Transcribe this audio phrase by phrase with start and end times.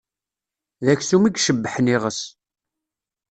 [0.85, 2.21] D aksum i icebbḥen iɣes.